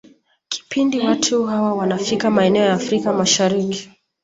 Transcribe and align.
Kipindi 0.49 0.99
watu 0.99 1.43
hawa 1.45 1.73
wanafika 1.73 2.31
maeneo 2.31 2.63
ya 2.65 2.73
Afrika 2.73 3.13
Mashariki 3.13 3.89